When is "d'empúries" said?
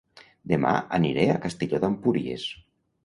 1.85-2.49